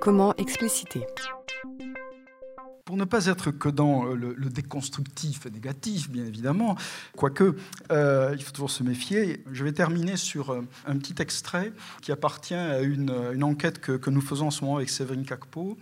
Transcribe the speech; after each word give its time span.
Comment 0.00 0.34
expliciter? 0.36 1.04
Pour 2.84 2.96
ne 2.96 3.04
pas 3.04 3.26
être 3.26 3.50
que 3.50 3.68
dans 3.68 4.06
euh, 4.06 4.14
le, 4.14 4.48
déconstructif 4.48 5.44
et 5.46 5.50
négatif, 5.50 6.08
bien 6.08 6.24
évidemment, 6.24 6.76
quoique 7.16 7.56
euh, 7.90 8.34
il 8.36 8.42
faut 8.42 8.52
toujours 8.52 8.70
se 8.70 8.82
méfier, 8.82 9.42
je 9.50 9.64
vais 9.64 9.72
terminer 9.72 10.16
sur 10.16 10.50
euh, 10.50 10.62
un 10.86 10.96
petit 10.96 11.20
extrait 11.20 11.72
qui 12.00 12.12
appartient 12.12 12.54
à 12.54 12.80
une, 12.80 13.10
enquête 13.42 13.80
que, 13.80 14.08
nous 14.08 14.20
faisons 14.20 14.46
en 14.46 14.50
ce 14.50 14.64
moment 14.64 14.76
avec 14.76 14.88
Séverine 14.88 15.24
Cacpo. 15.24 15.76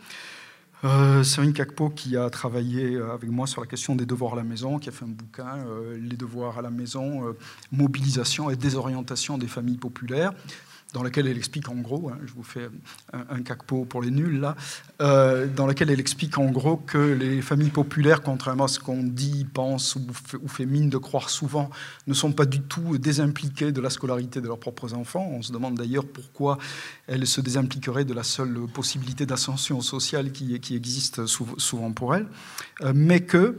Séverine 1.22 1.52
Cacpo 1.52 1.90
qui 1.90 2.16
a 2.16 2.30
travaillé 2.30 2.96
avec 2.96 3.28
moi 3.30 3.46
sur 3.46 3.60
la 3.60 3.66
question 3.66 3.96
des 3.96 4.06
devoirs 4.06 4.34
à 4.34 4.36
la 4.36 4.44
maison, 4.44 4.78
qui 4.78 4.88
a 4.88 4.92
fait 4.92 5.04
un 5.04 5.08
bouquin, 5.08 5.64
Les 5.98 6.16
devoirs 6.16 6.58
à 6.58 6.62
la 6.62 6.70
maison, 6.70 7.34
mobilisation 7.72 8.50
et 8.50 8.56
désorientation 8.56 9.36
des 9.36 9.48
familles 9.48 9.78
populaires 9.78 10.32
dans 10.92 11.02
laquelle 11.02 11.26
elle 11.26 11.36
explique 11.36 11.68
en 11.68 11.74
gros, 11.74 12.10
hein, 12.10 12.18
je 12.24 12.32
vous 12.32 12.42
fais 12.42 12.68
un, 13.12 13.24
un 13.28 13.42
cacpo 13.42 13.84
pour 13.84 14.02
les 14.02 14.10
nuls 14.10 14.40
là, 14.40 14.56
euh, 15.02 15.46
dans 15.46 15.66
laquelle 15.66 15.90
elle 15.90 16.00
explique 16.00 16.38
en 16.38 16.46
gros 16.46 16.76
que 16.76 16.98
les 16.98 17.42
familles 17.42 17.70
populaires, 17.70 18.22
contrairement 18.22 18.64
à 18.64 18.68
ce 18.68 18.78
qu'on 18.78 19.02
dit, 19.02 19.46
pense 19.52 19.96
ou 19.96 20.48
fait, 20.48 20.66
mine 20.66 20.88
de 20.88 20.98
croire 20.98 21.28
souvent, 21.28 21.70
ne 22.06 22.14
sont 22.14 22.32
pas 22.32 22.46
du 22.46 22.60
tout 22.60 22.98
désimpliquées 22.98 23.72
de 23.72 23.80
la 23.80 23.90
scolarité 23.90 24.40
de 24.40 24.46
leurs 24.46 24.58
propres 24.58 24.94
enfants. 24.94 25.28
On 25.32 25.42
se 25.42 25.52
demande 25.52 25.76
d'ailleurs 25.76 26.06
pourquoi 26.06 26.58
elles 27.06 27.26
se 27.26 27.40
désimpliqueraient 27.40 28.04
de 28.04 28.14
la 28.14 28.22
seule 28.22 28.66
possibilité 28.72 29.26
d'ascension 29.26 29.80
sociale 29.80 30.32
qui, 30.32 30.58
qui 30.60 30.76
existe 30.76 31.26
souvent 31.26 31.92
pour 31.92 32.14
elles, 32.14 32.26
euh, 32.82 32.92
mais 32.94 33.20
que 33.20 33.58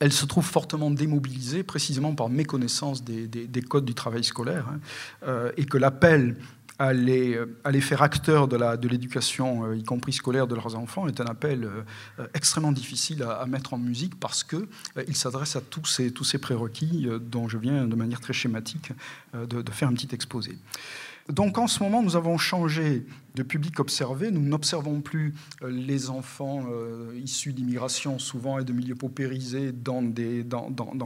elle 0.00 0.12
se 0.12 0.24
trouve 0.24 0.44
fortement 0.44 0.90
démobilisée 0.90 1.62
précisément 1.62 2.14
par 2.14 2.28
méconnaissance 2.30 3.04
des, 3.04 3.62
codes 3.62 3.84
du 3.84 3.94
travail 3.94 4.24
scolaire 4.24 4.66
hein, 4.68 4.80
euh, 5.24 5.52
et 5.56 5.66
que 5.66 5.78
l'appel 5.78 6.36
à 6.78 6.94
les, 6.94 7.38
les, 7.70 7.80
faire 7.82 8.00
acteurs 8.00 8.48
de 8.48 8.88
l'éducation, 8.88 9.66
euh, 9.66 9.76
y 9.76 9.84
compris 9.84 10.14
scolaire, 10.14 10.46
de 10.46 10.54
leurs 10.54 10.76
enfants, 10.76 11.06
est 11.06 11.20
un 11.20 11.26
appel 11.26 11.64
euh, 11.64 12.26
extrêmement 12.32 12.72
difficile 12.72 13.22
à, 13.22 13.44
mettre 13.44 13.74
en 13.74 13.78
musique 13.78 14.18
parce 14.18 14.42
qu'il 14.42 15.14
s'adresse 15.14 15.56
à 15.56 15.60
tous 15.60 15.84
ces, 15.84 16.10
tous 16.10 16.24
ces 16.24 16.38
prérequis 16.38 17.06
dont 17.20 17.48
je 17.48 17.58
viens 17.58 17.86
de 17.86 17.94
manière 17.94 18.20
très 18.20 18.32
schématique 18.32 18.92
de, 19.34 19.60
de 19.60 19.70
faire 19.70 19.88
un 19.88 19.92
petit 19.92 20.08
exposé. 20.14 20.56
Donc 21.30 21.58
en 21.58 21.66
ce 21.66 21.82
moment, 21.82 22.02
nous 22.02 22.16
avons 22.16 22.38
changé 22.38 23.04
de 23.34 23.42
public 23.42 23.78
observé. 23.78 24.30
Nous 24.30 24.40
n'observons 24.40 25.00
plus 25.00 25.34
euh, 25.62 25.70
les 25.70 26.10
enfants 26.10 26.64
euh, 26.70 27.12
issus 27.22 27.52
d'immigration, 27.52 28.18
souvent 28.18 28.58
et 28.58 28.64
de 28.64 28.72
milieux 28.72 28.94
paupérisés, 28.94 29.72
dans, 29.72 30.02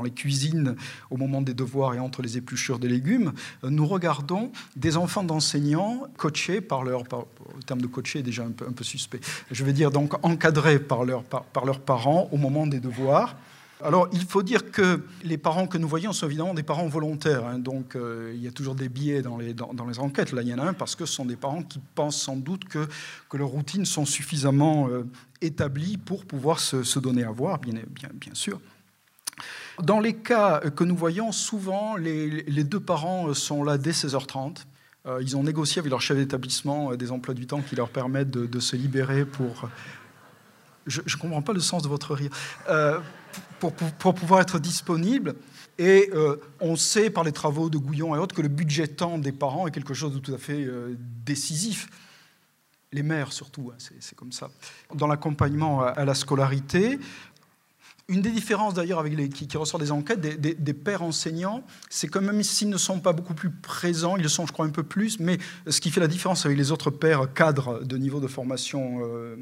les 0.03 0.11
cuisines 0.11 0.77
au 1.11 1.17
moment 1.17 1.43
des 1.43 1.55
devoirs 1.55 1.95
et 1.95 1.99
entre 1.99 2.23
les 2.23 2.37
épluchures 2.37 2.79
des 2.79 2.89
légumes. 2.89 3.33
Euh, 3.63 3.71
nous 3.71 3.87
regardons 3.87 4.53
des 4.77 4.97
enfants 4.97 5.25
d'enseignants 5.25 6.05
coachés 6.17 6.61
par 6.61 6.85
leur... 6.85 7.03
le 7.03 7.63
terme 7.67 7.83
de 7.83 7.87
coacher 7.87 8.21
est 8.21 8.23
déjà 8.23 8.45
un 8.45 8.51
peu, 8.51 8.85
suspect. 8.85 9.21
Je 9.51 9.65
vais 9.65 9.73
dire 9.73 9.91
donc 9.91 10.15
encadrés 10.25 10.79
par, 10.79 11.05
par, 11.29 11.45
par 11.45 11.65
leurs 11.65 11.81
parents 11.81 12.29
au 12.33 12.37
moment 12.37 12.67
des 12.67 12.81
devoirs. 12.81 13.37
Alors, 13.83 14.09
il 14.13 14.25
faut 14.25 14.43
dire 14.43 14.71
que 14.71 15.03
les 15.25 15.37
parents 15.37 15.67
que 15.67 15.79
nous 15.79 15.89
voyons 15.89 16.13
sont 16.13 16.27
évidemment 16.27 16.55
des 16.55 16.63
parents 16.63 16.87
volontaires. 16.87 17.45
Hein. 17.45 17.59
donc, 17.59 17.97
euh, 17.97 18.33
il 18.35 18.43
y 18.43 18.47
a 18.47 18.53
toujours 18.53 18.75
des 18.75 18.89
biais 18.89 19.21
dans 19.21 19.37
les, 19.37 19.99
enquêtes. 19.99 20.33
Là, 20.33 20.43
il 20.43 20.49
y 20.49 20.55
en 20.55 20.59
a 20.59 20.65
un 20.65 20.75
parce 20.75 20.95
que 20.95 21.07
ce 21.07 21.13
sont 21.13 21.25
des 21.25 21.37
parents 21.37 21.63
qui 21.63 21.81
pensent 21.95 22.21
sans 22.21 22.37
doute 22.37 22.65
que, 22.67 22.87
leurs 23.33 23.49
routines 23.49 23.85
sont 23.85 24.07
suffisamment 24.07 24.89
euh, 24.89 25.05
établies 25.41 25.97
pour 25.97 26.25
pouvoir 26.25 26.61
se, 26.61 26.99
donner 27.01 27.25
à 27.25 27.31
voir, 27.31 27.59
bien, 27.59 27.83
sûr. 28.33 28.61
Dans 29.83 29.99
les 29.99 30.15
cas 30.15 30.61
que 30.61 30.85
nous 30.85 30.97
voyons, 30.97 31.33
souvent, 31.33 31.97
les, 31.97 32.65
deux 32.65 32.79
parents 32.79 33.35
sont 33.35 33.65
là 33.65 33.77
dès 33.77 33.91
16h30. 33.91 34.59
Euh, 35.07 35.19
ils 35.21 35.37
ont 35.37 35.43
négocié 35.43 35.81
avec 35.81 35.91
leur 35.91 36.01
chef 36.01 36.17
d'établissement 36.17 36.95
des 36.95 37.11
emplois 37.11 37.35
du 37.35 37.49
temps 37.49 37.61
qui 37.61 37.75
leur 37.75 37.91
permettent 37.91 38.31
de 38.31 38.61
se 38.61 38.77
libérer 38.77 39.25
pour... 39.25 39.69
Je 40.87 41.01
ne 41.01 41.21
comprends 41.21 41.43
pas 41.43 41.55
le 41.55 41.61
sens 41.61 41.83
de 41.83 41.89
votre 41.89 42.15
rire 42.15 42.31
pour, 43.61 44.15
pouvoir 44.15 44.41
être 44.41 44.59
disponible. 44.59 45.35
Et 45.79 46.11
euh, 46.13 46.37
on 46.61 46.77
sait 46.77 47.11
par 47.11 47.25
les 47.25 47.33
travaux 47.33 47.69
de 47.69 47.79
Gouillon 47.79 48.15
et 48.15 48.19
autres 48.19 48.35
que 48.35 48.43
le 48.43 48.49
budget 48.49 48.87
temps 48.87 49.19
des 49.19 49.33
parents 49.33 49.67
est 49.67 49.73
quelque 49.73 49.95
chose 49.95 50.15
de 50.15 50.19
tout 50.19 50.33
à 50.33 50.39
fait 50.39 50.65
euh, 50.65 50.97
décisif. 50.99 51.89
Les 52.93 53.03
mères 53.03 53.33
surtout, 53.33 53.73
hein, 53.73 53.77
c'est 53.79 54.15
comme 54.15 54.31
ça. 54.31 54.51
Dans 54.95 55.09
l'accompagnement 55.09 55.83
à 55.83 56.05
la 56.05 56.15
scolarité, 56.15 57.01
une 58.09 58.21
des 58.21 58.31
différences 58.31 58.75
d'ailleurs 58.75 58.99
avec 58.99 59.15
qui, 59.33 59.57
ressort 59.57 59.81
des 59.81 59.91
enquêtes 59.91 60.21
des, 60.21 60.75
pères 60.75 61.03
enseignants, 61.03 61.65
c'est 61.89 62.09
que 62.09 62.19
même 62.19 62.43
s'ils 62.43 62.69
ne 62.69 62.77
sont 62.77 63.01
pas 63.01 63.15
beaucoup 63.15 63.33
plus 63.33 63.51
présents, 63.51 64.17
ils 64.17 64.23
le 64.23 64.29
sont 64.29 64.47
je 64.47 64.53
crois 64.53 64.67
un 64.67 64.71
peu 64.71 64.83
plus, 64.83 65.21
mais 65.21 65.39
ce 65.67 65.81
qui 65.81 65.91
fait 65.91 66.01
la 66.01 66.09
différence 66.09 66.45
avec 66.45 66.59
les 66.59 66.71
autres 66.71 66.91
pères 66.91 67.33
cadres 67.33 67.83
de 67.83 67.97
niveau 67.97 68.21
de 68.21 68.27
formation 68.27 69.01
euh, 69.03 69.37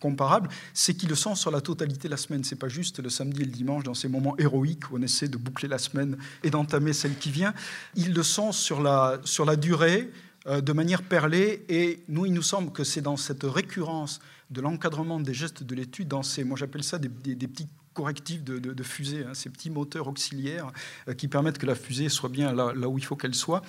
comparable, 0.00 0.48
c'est 0.72 0.94
qu'ils 0.94 1.10
le 1.10 1.14
sont 1.14 1.34
sur 1.34 1.50
la 1.50 1.60
totalité 1.60 2.08
de 2.08 2.12
la 2.12 2.16
semaine. 2.16 2.42
C'est 2.42 2.56
pas 2.56 2.68
juste 2.68 3.00
le 3.00 3.10
samedi 3.10 3.42
et 3.42 3.44
le 3.44 3.50
dimanche 3.50 3.84
dans 3.84 3.94
ces 3.94 4.08
moments 4.08 4.34
héroïques 4.38 4.90
où 4.90 4.96
on 4.96 5.02
essaie 5.02 5.28
de 5.28 5.36
boucler 5.36 5.68
la 5.68 5.78
semaine 5.78 6.16
et 6.42 6.48
d'entamer 6.50 6.94
celle 6.94 7.16
qui 7.16 7.30
vient. 7.30 7.52
Ils 7.96 8.14
le 8.14 8.22
sont 8.22 8.52
sur 8.52 8.82
la, 8.82 9.20
sur 9.24 9.44
la 9.44 9.56
durée, 9.56 10.10
euh, 10.46 10.62
de 10.62 10.72
manière 10.72 11.02
perlée, 11.02 11.64
et 11.68 12.02
nous, 12.08 12.24
il 12.24 12.32
nous 12.32 12.42
semble 12.42 12.72
que 12.72 12.84
c'est 12.84 13.02
dans 13.02 13.18
cette 13.18 13.42
récurrence 13.42 14.20
de 14.50 14.62
l'encadrement 14.62 15.20
des 15.20 15.34
gestes 15.34 15.64
de 15.64 15.74
l'étude, 15.74 16.08
dans 16.08 16.22
ces, 16.22 16.44
moi 16.44 16.56
j'appelle 16.56 16.84
ça 16.84 16.98
des, 16.98 17.08
des 17.08 17.48
petits 17.48 17.68
correctifs 17.96 18.44
de, 18.44 18.82
fusée, 18.82 19.24
hein, 19.24 19.32
ces 19.32 19.48
petits 19.48 19.70
moteurs 19.70 20.06
auxiliaires 20.06 20.70
euh, 21.08 21.14
qui 21.14 21.28
permettent 21.28 21.56
que 21.56 21.64
la 21.64 21.74
fusée 21.74 22.10
soit 22.10 22.28
bien 22.28 22.52
là, 22.52 22.88
où 22.88 22.98
il 22.98 23.04
faut 23.04 23.16
qu'elle 23.16 23.34
soit, 23.34 23.62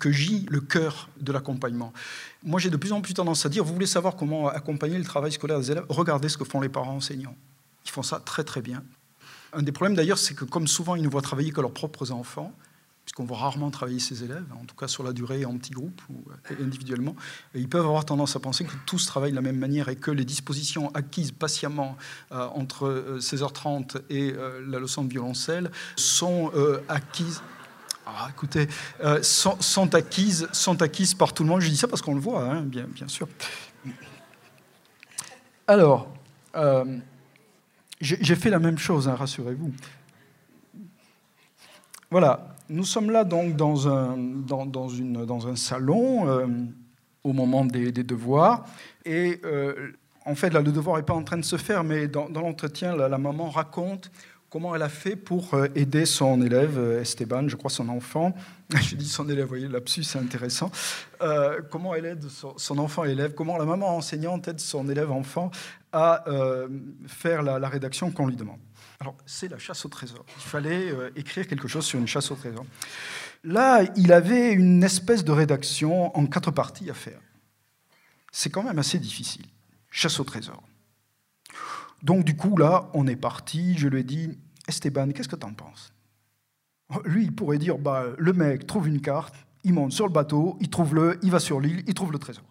que 0.00 0.10
gît 0.10 0.46
le 0.48 0.60
cœur 0.60 1.10
de 1.20 1.30
l'accompagnement. 1.30 1.92
Moi, 2.42 2.58
j'ai 2.58 2.70
de 2.70 2.78
plus 2.78 2.92
en 2.92 3.02
plus 3.02 3.12
tendance 3.12 3.44
à 3.44 3.50
dire, 3.50 3.64
vous 3.64 3.74
voulez 3.74 3.86
savoir 3.86 4.16
comment 4.16 4.48
accompagner 4.48 4.96
le 4.96 5.04
travail 5.04 5.30
scolaire 5.30 5.60
des 5.60 5.70
élèves 5.70 5.84
Regardez 5.90 6.30
ce 6.30 6.38
que 6.38 6.44
font 6.44 6.60
les 6.60 6.70
parents 6.70 6.96
enseignants. 6.96 7.36
Ils 7.84 7.90
font 7.90 8.02
ça 8.02 8.18
très 8.18 8.44
très 8.44 8.62
bien. 8.62 8.82
Un 9.52 9.62
des 9.62 9.72
problèmes 9.72 9.94
d'ailleurs, 9.94 10.18
c'est 10.18 10.34
que 10.34 10.46
comme 10.46 10.66
souvent 10.66 10.96
ils 10.96 11.02
ne 11.02 11.08
voient 11.08 11.22
travailler 11.22 11.52
que 11.52 11.60
leurs 11.60 11.74
propres 11.74 12.10
enfants, 12.12 12.52
puisqu'on 13.06 13.24
voit 13.24 13.38
rarement 13.38 13.70
travailler 13.70 14.00
ses 14.00 14.24
élèves, 14.24 14.44
en 14.60 14.64
tout 14.64 14.74
cas 14.74 14.88
sur 14.88 15.04
la 15.04 15.12
durée 15.12 15.44
en 15.44 15.56
petits 15.56 15.70
groupes 15.70 16.02
ou 16.10 16.24
euh, 16.28 16.64
individuellement. 16.64 17.14
ils 17.54 17.68
peuvent 17.68 17.86
avoir 17.86 18.04
tendance 18.04 18.34
à 18.34 18.40
penser 18.40 18.64
que 18.64 18.74
tous 18.84 19.06
travaillent 19.06 19.30
de 19.30 19.36
la 19.36 19.42
même 19.42 19.58
manière 19.58 19.88
et 19.88 19.94
que 19.94 20.10
les 20.10 20.24
dispositions 20.24 20.92
acquises 20.92 21.30
patiemment 21.30 21.96
euh, 22.32 22.48
entre 22.48 23.16
16h30 23.20 23.96
euh, 23.96 24.00
et 24.10 24.34
la 24.68 24.80
leçon 24.80 25.04
de 25.04 25.08
violoncelle 25.08 25.70
sont 25.94 26.50
acquises. 26.88 27.42
Ah, 28.06 28.28
écoutez, 28.30 28.66
sont, 29.22 29.94
acquises, 29.94 31.14
par 31.16 31.32
tout 31.32 31.44
le 31.44 31.48
monde. 31.48 31.60
Je 31.60 31.68
dis 31.68 31.76
ça 31.76 31.86
parce 31.86 32.02
qu'on 32.02 32.14
le 32.14 32.20
voit, 32.20 32.42
hein, 32.44 32.62
bien, 32.62 32.86
bien 32.86 33.06
sûr. 33.06 33.28
Alors, 35.68 36.08
j'ai 38.00 38.36
fait 38.36 38.50
la 38.50 38.58
même 38.58 38.78
chose, 38.78 39.08
hein, 39.08 39.14
rassurez-vous. 39.14 39.72
Voilà, 42.10 42.55
nous 42.68 42.84
sommes 42.84 43.10
là 43.10 43.24
donc 43.24 43.56
dans 43.56 43.88
un, 43.88 44.16
dans, 44.16 44.66
dans 44.66 45.48
un 45.48 45.56
salon 45.56 46.28
euh, 46.28 46.46
au 47.24 47.32
moment 47.32 47.64
des, 47.64 47.92
devoirs. 47.92 48.66
Et 49.04 49.40
euh, 49.44 49.92
en 50.24 50.34
fait, 50.34 50.50
le 50.50 50.62
devoir 50.62 50.96
n'est 50.96 51.02
pas 51.02 51.14
en 51.14 51.22
train 51.22 51.36
de 51.36 51.44
se 51.44 51.56
faire, 51.56 51.84
mais 51.84 52.08
dans, 52.08 52.28
l'entretien, 52.28 52.96
la 52.96 53.18
maman 53.18 53.50
raconte 53.50 54.10
comment 54.48 54.74
elle 54.74 54.82
a 54.82 54.88
fait 54.88 55.16
pour 55.16 55.54
euh, 55.54 55.66
aider 55.74 56.06
son 56.06 56.40
élève, 56.40 56.78
Esteban, 57.00 57.48
je 57.48 57.56
crois 57.56 57.70
son 57.70 57.88
enfant. 57.88 58.32
Je 58.80 58.96
dis 58.96 59.08
son 59.08 59.28
élève, 59.28 59.44
vous 59.44 59.50
voyez, 59.50 59.68
lapsus, 59.68 60.02
c'est 60.02 60.18
intéressant. 60.18 60.70
comment 61.70 61.94
elle 61.94 62.06
aide 62.06 62.24
son, 62.28 62.78
enfant 62.78 63.04
élève, 63.04 63.34
comment 63.34 63.58
la 63.58 63.64
maman 63.64 63.96
enseignante 63.96 64.48
aide 64.48 64.58
son 64.58 64.88
élève 64.88 65.12
enfant 65.12 65.50
à 65.92 66.24
faire 67.06 67.42
la 67.42 67.68
rédaction 67.68 68.10
qu'on 68.10 68.26
lui 68.26 68.34
demande. 68.34 68.58
Alors, 69.00 69.16
c'est 69.26 69.48
la 69.48 69.58
chasse 69.58 69.84
au 69.84 69.88
trésor. 69.88 70.24
Il 70.36 70.42
fallait 70.42 70.90
euh, 70.90 71.10
écrire 71.16 71.46
quelque 71.46 71.68
chose 71.68 71.84
sur 71.84 71.98
une 71.98 72.06
chasse 72.06 72.30
au 72.30 72.34
trésor. 72.34 72.64
Là, 73.44 73.84
il 73.96 74.12
avait 74.12 74.52
une 74.52 74.82
espèce 74.82 75.24
de 75.24 75.32
rédaction 75.32 76.16
en 76.16 76.26
quatre 76.26 76.50
parties 76.50 76.90
à 76.90 76.94
faire. 76.94 77.20
C'est 78.32 78.50
quand 78.50 78.62
même 78.62 78.78
assez 78.78 78.98
difficile. 78.98 79.46
Chasse 79.90 80.18
au 80.18 80.24
trésor. 80.24 80.62
Donc, 82.02 82.24
du 82.24 82.36
coup, 82.36 82.56
là, 82.56 82.90
on 82.94 83.06
est 83.06 83.16
parti. 83.16 83.76
Je 83.78 83.88
lui 83.88 84.00
ai 84.00 84.04
dit 84.04 84.38
Esteban, 84.68 85.10
qu'est-ce 85.10 85.28
que 85.28 85.36
tu 85.36 85.46
en 85.46 85.54
penses? 85.54 85.92
Lui, 87.04 87.24
il 87.24 87.34
pourrait 87.34 87.58
dire 87.58 87.78
bah, 87.78 88.04
le 88.16 88.32
mec 88.32 88.66
trouve 88.66 88.88
une 88.88 89.00
carte, 89.00 89.34
il 89.64 89.72
monte 89.74 89.92
sur 89.92 90.06
le 90.06 90.12
bateau, 90.12 90.56
il 90.60 90.70
trouve 90.70 90.94
le, 90.94 91.18
il 91.22 91.30
va 91.30 91.40
sur 91.40 91.60
l'île, 91.60 91.82
il 91.86 91.94
trouve 91.94 92.12
le 92.12 92.18
trésor. 92.18 92.44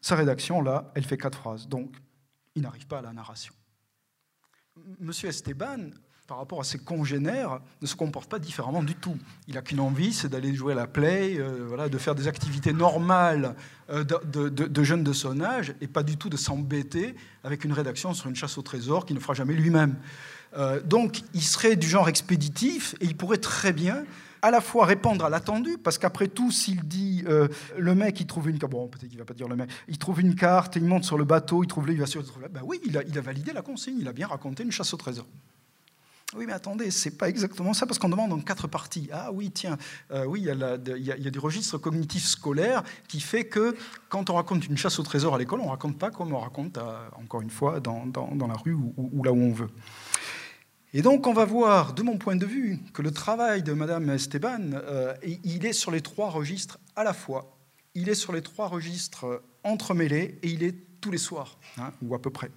Sa 0.00 0.14
rédaction, 0.14 0.62
là, 0.62 0.92
elle 0.94 1.04
fait 1.04 1.18
quatre 1.18 1.38
phrases. 1.38 1.68
Donc, 1.68 1.96
il 2.54 2.62
n'arrive 2.62 2.86
pas 2.86 2.98
à 2.98 3.02
la 3.02 3.12
narration. 3.12 3.52
Monsieur 5.00 5.28
Esteban, 5.28 5.90
par 6.26 6.38
rapport 6.38 6.60
à 6.60 6.64
ses 6.64 6.78
congénères, 6.78 7.60
ne 7.82 7.86
se 7.86 7.96
comporte 7.96 8.30
pas 8.30 8.38
différemment 8.38 8.84
du 8.84 8.94
tout. 8.94 9.16
Il 9.48 9.54
n'a 9.54 9.62
qu'une 9.62 9.80
envie, 9.80 10.12
c'est 10.12 10.28
d'aller 10.28 10.54
jouer 10.54 10.74
à 10.74 10.76
la 10.76 10.86
play, 10.86 11.36
euh, 11.38 11.64
voilà, 11.66 11.88
de 11.88 11.98
faire 11.98 12.14
des 12.14 12.28
activités 12.28 12.72
normales 12.72 13.56
euh, 13.90 14.04
de, 14.04 14.82
jeunes 14.84 15.02
de 15.02 15.12
son 15.12 15.40
âge, 15.40 15.74
et 15.80 15.88
pas 15.88 16.04
du 16.04 16.16
tout 16.16 16.28
de 16.28 16.36
s'embêter 16.36 17.16
avec 17.42 17.64
une 17.64 17.72
rédaction 17.72 18.14
sur 18.14 18.28
une 18.28 18.36
chasse 18.36 18.58
au 18.58 18.62
trésor 18.62 19.06
qu'il 19.06 19.16
ne 19.16 19.20
fera 19.20 19.34
jamais 19.34 19.54
lui-même. 19.54 19.96
Euh, 20.56 20.80
donc, 20.80 21.22
il 21.34 21.42
serait 21.42 21.74
du 21.74 21.88
genre 21.88 22.08
expéditif, 22.08 22.94
et 23.00 23.06
il 23.06 23.16
pourrait 23.16 23.38
très 23.38 23.72
bien 23.72 24.04
à 24.42 24.50
la 24.50 24.60
fois 24.60 24.86
répondre 24.86 25.24
à 25.24 25.30
l'attendu, 25.30 25.78
parce 25.78 25.98
qu'après 25.98 26.28
tout, 26.28 26.50
s'il 26.50 26.82
dit 26.82 27.24
euh, 27.28 27.48
le 27.78 27.94
mec, 27.94 28.20
il 28.20 28.26
trouve 28.26 28.48
une 28.48 28.58
carte, 28.58 28.72
bon, 28.72 28.88
peut-être 28.88 29.08
qu'il 29.08 29.18
va 29.18 29.24
pas 29.24 29.34
dire 29.34 29.48
le 29.48 29.56
mec, 29.56 29.70
il 29.88 29.98
trouve 29.98 30.20
une 30.20 30.34
carte, 30.34 30.76
il 30.76 30.84
monte 30.84 31.04
sur 31.04 31.18
le 31.18 31.24
bateau, 31.24 31.62
il 31.62 31.66
trouve 31.66 31.86
là, 31.86 31.92
il 31.92 31.98
va 31.98 32.06
sur 32.06 32.22
le 32.22 32.48
ben 32.48 32.62
oui, 32.64 32.80
il 32.84 32.96
a, 32.96 33.20
validé 33.20 33.52
la 33.52 33.62
consigne, 33.62 33.96
il 34.00 34.08
a 34.08 34.12
bien 34.12 34.26
raconté 34.26 34.62
une 34.62 34.72
chasse 34.72 34.92
au 34.94 34.96
trésor. 34.96 35.26
Oui, 36.36 36.44
mais 36.46 36.52
attendez, 36.52 36.92
c'est 36.92 37.18
pas 37.18 37.28
exactement 37.28 37.74
ça, 37.74 37.86
parce 37.86 37.98
qu'on 37.98 38.08
demande 38.08 38.32
en 38.32 38.38
quatre 38.38 38.68
parties. 38.68 39.08
Ah 39.12 39.32
oui, 39.32 39.50
tiens, 39.50 39.76
euh, 40.12 40.24
oui, 40.26 40.42
il 40.42 40.46
y, 40.46 40.50
a 40.50 40.76
y 40.96 41.26
a, 41.26 41.30
du 41.30 41.38
registre 41.40 41.76
cognitif 41.76 42.24
scolaire 42.24 42.84
qui 43.08 43.18
fait 43.18 43.46
que 43.46 43.76
quand 44.08 44.30
on 44.30 44.34
raconte 44.34 44.64
une 44.66 44.76
chasse 44.76 45.00
au 45.00 45.02
trésor 45.02 45.34
à 45.34 45.38
l'école, 45.38 45.58
on 45.58 45.70
raconte 45.70 45.98
pas 45.98 46.12
comme 46.12 46.32
on 46.32 46.38
raconte, 46.38 46.78
encore 47.20 47.40
une 47.40 47.50
fois, 47.50 47.80
dans, 47.80 48.06
dans, 48.06 48.46
la 48.46 48.54
rue 48.54 48.74
ou, 48.74 49.24
là 49.24 49.32
où 49.32 49.42
on 49.42 49.52
veut. 49.52 49.70
Et 50.92 51.02
donc, 51.02 51.26
on 51.26 51.32
va 51.32 51.44
voir, 51.44 51.92
de 51.92 52.02
mon 52.02 52.18
point 52.18 52.36
de 52.36 52.46
vue, 52.46 52.78
que 52.92 53.02
le 53.02 53.12
travail 53.12 53.62
de 53.62 53.72
Madame 53.72 54.10
Esteban, 54.10 54.72
euh, 54.72 55.14
il 55.44 55.64
est 55.64 55.72
sur 55.72 55.92
les 55.92 56.00
trois 56.00 56.30
registres 56.30 56.78
à 56.96 57.04
la 57.04 57.12
fois. 57.12 57.56
Il 57.94 58.08
est 58.08 58.14
sur 58.14 58.32
les 58.32 58.42
trois 58.42 58.66
registres 58.66 59.42
entremêlés 59.62 60.38
et 60.42 60.48
il 60.48 60.62
est 60.62 60.74
tous 61.00 61.10
les 61.10 61.18
soirs, 61.18 61.58
hein, 61.78 61.92
ou 62.02 62.14
à 62.14 62.20
peu 62.20 62.30
près. 62.30 62.50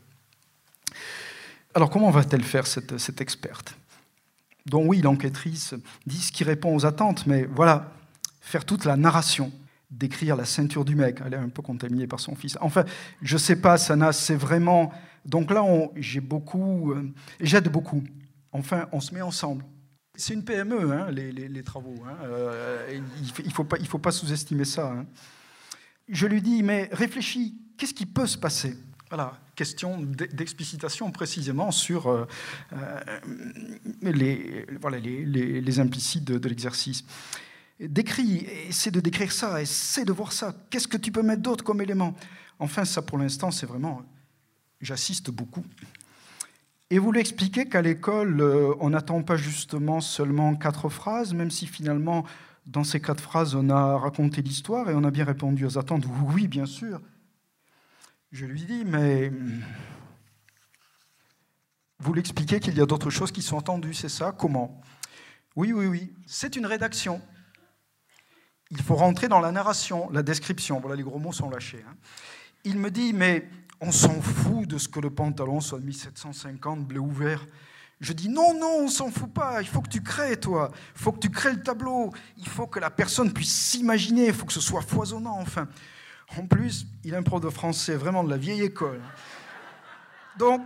Alors 1.75 1.89
comment 1.89 2.11
va-t-elle 2.11 2.43
faire, 2.43 2.67
cette, 2.67 3.21
experte? 3.21 3.75
Donc 4.65 4.85
oui, 4.87 5.01
l'enquêtrice 5.01 5.73
dit 6.05 6.21
ce 6.21 6.31
qui 6.31 6.43
répond 6.43 6.75
aux 6.75 6.85
attentes, 6.85 7.25
mais 7.25 7.45
voilà, 7.45 7.91
faire 8.41 8.65
toute 8.65 8.85
la 8.85 8.95
narration, 8.95 9.51
décrire 9.89 10.35
la 10.35 10.45
ceinture 10.45 10.85
du 10.85 10.95
mec, 10.95 11.19
elle 11.25 11.33
est 11.33 11.37
un 11.37 11.49
peu 11.49 11.61
contaminée 11.61 12.07
par 12.07 12.19
son 12.19 12.35
fils. 12.35 12.57
Enfin, 12.61 12.85
je 13.21 13.37
sais 13.37 13.55
pas, 13.55 13.77
Sana, 13.77 14.11
c'est 14.11 14.35
vraiment... 14.35 14.91
Donc 15.25 15.51
là, 15.51 15.63
j'ai 15.95 16.19
beaucoup... 16.19 16.91
Euh, 16.91 17.11
j'aide 17.39 17.69
beaucoup. 17.69 18.03
Enfin, 18.53 18.87
on 18.91 19.01
se 19.01 19.13
met 19.13 19.21
ensemble. 19.21 19.65
C'est 20.15 20.35
une 20.35 20.45
PME, 20.45 20.91
hein, 20.91 21.09
les, 21.09 21.63
travaux. 21.63 21.95
Hein. 22.05 22.15
Euh, 22.23 22.99
il 23.39 23.47
ne 23.47 23.87
faut 23.87 23.97
pas, 23.97 24.11
sous-estimer 24.11 24.63
ça. 24.63 24.91
Hein. 24.91 25.05
Je 26.07 26.27
lui 26.27 26.41
dis, 26.41 26.61
mais 26.61 26.87
réfléchis, 26.91 27.57
qu'est-ce 27.77 27.95
qui 27.95 28.05
peut 28.05 28.27
se 28.27 28.37
passer? 28.37 28.77
Voilà, 29.09 29.39
question 29.55 29.99
d'explicitation 30.01 31.11
précisément 31.11 31.71
sur 31.71 32.07
euh, 32.07 32.25
euh, 32.73 32.99
les, 34.03 34.65
voilà, 34.79 34.97
implicites 34.97 36.23
de, 36.23 36.47
l'exercice. 36.47 37.03
Décris, 37.79 38.45
essaie 38.69 38.91
de 38.91 38.99
décrire 38.99 39.31
ça, 39.31 39.61
essaie 39.61 40.05
de 40.05 40.11
voir 40.11 40.31
ça. 40.31 40.55
Qu'est-ce 40.69 40.87
que 40.87 40.97
tu 40.97 41.11
peux 41.11 41.23
mettre 41.23 41.41
d'autre 41.41 41.63
comme 41.63 41.81
élément? 41.81 42.15
Enfin, 42.59 42.85
ça 42.85 43.01
pour 43.01 43.17
l'instant, 43.17 43.49
c'est 43.49 43.65
vraiment. 43.65 44.03
J'assiste 44.79 45.31
beaucoup. 45.31 45.63
Et 46.89 46.99
vous 46.99 47.11
lui 47.11 47.19
expliquez 47.19 47.67
qu'à 47.67 47.81
l'école, 47.81 48.39
euh, 48.41 48.73
on 48.79 48.91
n'attend 48.91 49.23
pas 49.23 49.35
justement 49.35 50.01
seulement 50.01 50.55
quatre 50.55 50.89
phrases, 50.89 51.33
même 51.33 51.49
si 51.49 51.65
finalement, 51.65 52.25
dans 52.65 52.83
ces 52.83 53.01
quatre 53.01 53.21
phrases, 53.21 53.55
on 53.55 53.69
a 53.69 53.97
raconté 53.97 54.41
l'histoire 54.41 54.89
et 54.89 54.93
on 54.93 55.03
a 55.03 55.11
bien 55.11 55.25
répondu 55.25 55.65
aux 55.65 55.77
attentes. 55.77 56.05
Oui, 56.33 56.47
bien 56.47 56.65
sûr. 56.65 57.01
Je 58.31 58.45
lui 58.45 58.63
dis, 58.65 58.83
mais 58.85 59.31
vous 61.99 62.13
l'expliquez 62.13 62.59
qu'il 62.59 62.75
y 62.75 62.81
a 62.81 62.85
d'autres 62.85 63.09
choses 63.09 63.31
qui 63.31 63.41
sont 63.41 63.57
entendues, 63.57 63.93
c'est 63.93 64.09
ça? 64.09 64.31
Comment? 64.31 64.81
Oui, 65.55 65.71
oui, 65.71 65.85
oui. 65.85 66.13
C'est 66.25 66.55
une 66.55 66.65
rédaction. 66.65 67.21
Il 68.71 68.81
faut 68.81 68.95
rentrer 68.95 69.27
dans 69.27 69.39
la 69.39 69.51
narration, 69.51 70.09
la 70.09 70.23
description. 70.23 70.79
Voilà, 70.79 70.95
les 70.95 71.03
gros 71.03 71.19
mots 71.19 71.31
sont 71.31 71.49
lâchés. 71.49 71.83
Hein. 71.87 71.95
Il 72.63 72.77
me 72.79 72.89
dit, 72.89 73.13
mais 73.13 73.47
on 73.83 73.91
s'en 73.91 74.21
fout 74.21 74.65
de 74.65 74.77
ce 74.77 74.87
que 74.87 75.01
le 75.01 75.09
pantalon 75.09 75.59
soit 75.59 75.79
1750, 75.79 76.87
bleu 76.87 77.01
ouvert. 77.01 77.45
Je 77.99 78.13
dis 78.13 78.29
non, 78.29 78.53
non, 78.57 78.83
on 78.83 78.87
s'en 78.87 79.11
fout 79.11 79.31
pas. 79.31 79.61
Il 79.61 79.67
faut 79.67 79.81
que 79.81 79.89
tu 79.89 80.01
crées, 80.01 80.39
toi. 80.39 80.71
Il 80.95 81.01
faut 81.01 81.11
que 81.11 81.19
tu 81.19 81.29
crées 81.29 81.51
le 81.51 81.61
tableau. 81.61 82.13
Il 82.37 82.47
faut 82.47 82.65
que 82.65 82.79
la 82.79 82.89
personne 82.89 83.33
puisse 83.33 83.53
s'imaginer. 83.53 84.27
Il 84.27 84.33
faut 84.33 84.45
que 84.45 84.53
ce 84.53 84.61
soit 84.61 84.81
foisonnant, 84.81 85.37
enfin. 85.37 85.67
En 86.37 86.47
plus, 86.47 86.87
il 87.03 87.13
est 87.13 87.17
un 87.17 87.23
prof 87.23 87.41
de 87.41 87.49
français 87.49 87.95
vraiment 87.95 88.23
de 88.23 88.29
la 88.29 88.37
vieille 88.37 88.61
école. 88.61 89.01
Donc, 90.37 90.61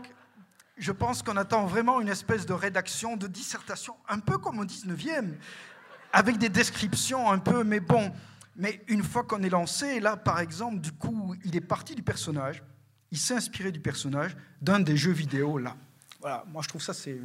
je 0.78 0.92
pense 0.92 1.24
qu'on 1.24 1.38
attend 1.38 1.66
vraiment 1.66 2.00
une 2.00 2.10
espèce 2.10 2.46
de 2.46 2.54
rédaction, 2.54 3.18
de 3.18 3.26
dissertation, 3.26 3.96
un 4.08 4.20
peu 4.20 4.38
comme 4.38 4.60
au 4.60 4.66
19e, 4.66 5.34
avec 6.14 6.38
des 6.38 6.50
descriptions 6.50 7.32
un 7.32 7.40
peu, 7.40 7.64
mais 7.64 7.80
bon. 7.80 8.12
Mais 8.56 8.84
une 8.88 9.04
fois 9.04 9.24
qu'on 9.24 9.42
est 9.42 9.50
lancé, 9.50 10.00
là, 10.00 10.18
par 10.18 10.40
exemple, 10.40 10.80
du 10.80 10.92
coup, 10.92 11.36
il 11.44 11.56
est 11.56 11.62
parti 11.62 11.96
du 11.96 12.04
personnage, 12.04 12.64
il 13.12 13.18
s'est 13.18 13.36
inspiré 13.36 13.72
du 13.72 13.80
personnage 13.80 14.36
d'un 14.62 14.80
des 14.80 14.98
jeux 14.98 15.12
vidéo, 15.12 15.58
là. 15.58 15.76
Voilà, 16.20 16.44
moi 16.52 16.62
je 16.64 16.70
trouve 16.70 16.82
ça, 16.82 16.94
c'est. 16.94 17.18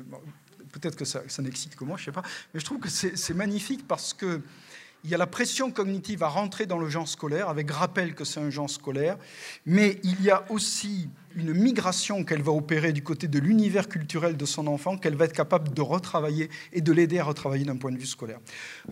Peut-être 0.73 0.97
que 0.97 1.05
ça, 1.05 1.23
ça 1.29 1.43
n'excite 1.43 1.77
que 1.77 1.85
moi, 1.85 1.99
je 1.99 2.05
sais 2.05 2.13
pas, 2.13 2.23
mais 2.55 2.61
je 2.61 2.65
trouve 2.65 2.79
que 2.79 2.89
c'est 2.89 3.35
magnifique 3.35 3.87
parce 3.87 4.15
que 4.15 4.41
il 5.05 5.11
y 5.11 5.15
a 5.15 5.19
la 5.19 5.27
pression 5.27 5.71
cognitive 5.71 6.23
à 6.23 6.29
rentrer 6.29 6.67
dans 6.67 6.79
le 6.79 6.89
genre 6.89 7.09
scolaire, 7.09 7.49
avec 7.49 7.71
rappel 7.71 8.15
que 8.15 8.25
c'est 8.25 8.41
un 8.41 8.51
genre 8.51 8.71
scolaire, 8.71 9.19
mais 9.67 9.99
il 10.05 10.23
y 10.23 10.31
a 10.31 10.45
aussi 10.51 11.09
une 11.35 11.53
migration 11.53 12.25
qu'elle 12.25 12.43
va 12.43 12.53
opérer 12.53 12.93
du 12.93 13.03
côté 13.03 13.27
de 13.27 13.39
l'univers 13.39 13.89
culturel 13.89 14.37
de 14.37 14.45
son 14.45 14.67
enfant, 14.67 14.97
qu'elle 14.97 15.17
va 15.17 15.25
être 15.25 15.33
capable 15.33 15.75
de 15.75 15.83
retravailler 15.83 16.51
et 16.73 16.81
de 16.81 16.93
l'aider 16.93 17.19
à 17.19 17.25
retravailler 17.25 17.65
d'un 17.65 17.77
point 17.77 17.91
de 17.91 17.99
vue 17.99 18.07
scolaire. 18.07 18.39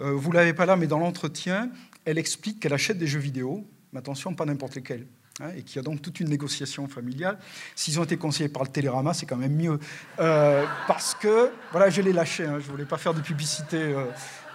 Euh, 0.01 0.13
vous 0.13 0.33
l'avez 0.33 0.53
pas 0.53 0.67
là, 0.67 0.77
mais 0.77 0.87
dans 0.87 0.99
l'entretien, 0.99 1.71
elle 2.05 2.19
explique 2.19 2.61
qu'elle 2.61 2.73
achète 2.73 2.99
des 2.99 3.07
jeux 3.07 3.21
vidéo, 3.21 3.65
mais 3.93 4.01
attention, 4.01 4.35
pas 4.35 4.47
n'importe 4.47 4.75
lesquels. 4.75 5.07
Hein, 5.43 5.53
et 5.57 5.63
qu'il 5.63 5.77
y 5.77 5.79
a 5.79 5.83
donc 5.83 6.03
toute 6.03 6.21
une 6.21 6.29
négociation 6.29 6.87
familiale. 6.87 7.39
S'ils 7.75 7.99
ont 7.99 8.05
été 8.05 8.19
conseillés 8.19 8.51
par 8.51 8.63
le 8.63 8.69
Télérama, 8.69 9.15
c'est 9.15 9.25
quand 9.25 9.39
même 9.39 9.57
mieux. 9.57 9.79
Euh, 10.19 10.67
parce 10.87 11.15
que, 11.15 11.51
voilà, 11.73 11.89
je 11.89 12.03
l'ai 12.03 12.13
lâché, 12.13 12.45
hein, 12.45 12.59
je 12.59 12.67
ne 12.67 12.71
voulais 12.71 12.85
pas 12.85 12.99
faire 12.99 13.15
de 13.15 13.23
publicité 13.23 13.79
euh, 13.79 14.05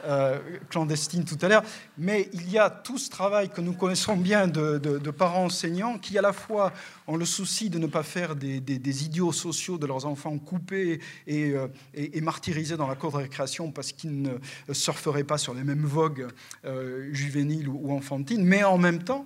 euh, 0.05 0.39
clandestine 0.69 1.25
tout 1.25 1.39
à 1.41 1.47
l'heure, 1.47 1.63
mais 1.97 2.29
il 2.33 2.51
y 2.51 2.59
a 2.59 2.69
tout 2.69 2.99
ce 2.99 3.09
travail 3.09 3.49
que 3.49 3.61
nous 3.61 3.73
connaissons 3.73 4.15
bien 4.15 4.47
de, 4.47 4.77
parents 5.09 5.45
enseignants 5.45 5.97
qui 5.97 6.19
à 6.19 6.21
la 6.21 6.33
fois 6.33 6.71
ont 7.07 7.17
le 7.17 7.25
souci 7.25 7.71
de 7.71 7.79
ne 7.79 7.87
pas 7.87 8.03
faire 8.03 8.35
des, 8.35 9.05
idiots 9.05 9.31
sociaux 9.31 9.79
de 9.79 9.87
leurs 9.87 10.05
enfants 10.05 10.37
coupés 10.37 10.99
et, 11.25 11.55
martyrisés 12.21 12.77
dans 12.77 12.87
la 12.87 12.95
cour 12.95 13.11
de 13.11 13.17
récréation 13.17 13.71
parce 13.71 13.91
qu'ils 13.91 14.21
ne 14.21 14.37
surferaient 14.71 15.23
pas 15.23 15.39
sur 15.39 15.55
les 15.55 15.63
mêmes 15.63 15.85
vogues 15.85 16.27
juvéniles 17.11 17.69
ou, 17.69 17.91
enfantines, 17.91 18.45
mais 18.45 18.63
en 18.63 18.77
même 18.77 19.01
temps 19.01 19.25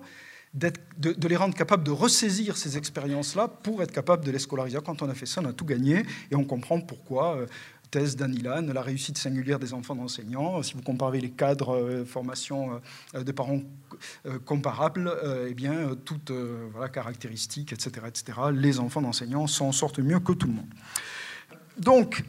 de, 0.54 1.28
les 1.28 1.36
rendre 1.36 1.54
capables 1.54 1.84
de 1.84 1.90
ressaisir 1.90 2.56
ces 2.56 2.76
expériences-là 2.76 3.48
pour 3.48 3.82
être 3.82 3.92
capables 3.92 4.24
de 4.24 4.30
les 4.30 4.38
scolariser. 4.38 4.78
Quand 4.84 5.02
on 5.02 5.08
a 5.08 5.14
fait 5.14 5.26
ça, 5.26 5.40
on 5.42 5.46
a 5.46 5.52
tout 5.52 5.64
gagné 5.64 6.04
et 6.30 6.34
on 6.34 6.44
comprend 6.44 6.80
pourquoi 6.80 7.46
thèse 7.90 8.16
d'Anilan, 8.16 8.62
la 8.72 8.82
réussite 8.82 9.18
singulière 9.18 9.58
des 9.58 9.74
enfants 9.74 9.94
d'enseignants. 9.94 10.62
Si 10.62 10.74
vous 10.74 10.82
comparez 10.82 11.20
les 11.20 11.30
cadres 11.30 11.76
euh, 11.76 12.04
formation 12.04 12.80
euh, 13.14 13.22
de 13.22 13.32
parents 13.32 13.60
euh, 14.26 14.38
comparables, 14.38 15.12
eh 15.48 15.54
bien, 15.54 15.96
toutes 16.04 16.30
voilà, 16.72 16.88
caractéristiques, 16.88 17.72
etc., 17.72 18.06
etc., 18.08 18.38
les 18.52 18.78
enfants 18.78 19.02
d'enseignants 19.02 19.46
s'en 19.46 19.72
sortent 19.72 19.98
mieux 19.98 20.20
que 20.20 20.32
tout 20.32 20.46
le 20.46 20.54
monde. 20.54 20.74
Donc, 21.78 22.24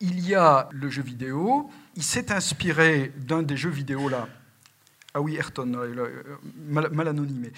il 0.00 0.26
y 0.26 0.34
a 0.34 0.68
le 0.72 0.88
jeu 0.88 1.02
vidéo. 1.02 1.70
Il 1.96 2.02
s'est 2.02 2.32
inspiré 2.32 3.12
d'un 3.16 3.42
des 3.42 3.56
jeux 3.56 3.70
vidéo 3.70 4.08
là. 4.08 4.28
Ah 5.14 5.20
oui, 5.20 5.36
Ayrton, 5.36 5.72
mal, 6.66 7.08
anonymé. 7.08 7.52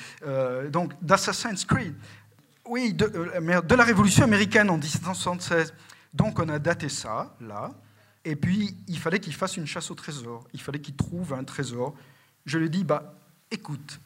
donc, 0.71 0.93
d'Assassin's 1.03 1.65
Creed. 1.65 1.95
Oui, 2.69 2.93
de, 2.93 3.75
la 3.75 3.85
Révolution 3.85 4.25
américaine 4.25 4.71
en 4.71 4.77
1776. 4.77 5.73
Donc 6.17 6.39
on 6.39 6.49
a 6.49 6.59
daté 6.59 6.89
ça, 6.89 7.37
là, 7.41 7.73
et 8.25 8.37
puis 8.37 8.75
il 8.89 8.99
fallait 8.99 9.21
qu'il 9.21 9.35
fasse 9.35 9.57
une 9.57 9.67
chasse 9.67 9.91
au 9.91 9.95
trésor, 9.95 10.45
il 10.55 10.61
fallait 10.61 10.81
qu'il 10.81 10.97
trouve 10.97 11.35
un 11.35 11.45
trésor. 11.45 11.95
Je 12.47 12.59
lui 12.59 12.67
ai 12.67 12.69
dit, 12.71 12.85
bah, 12.85 13.15
écoute, 13.51 14.01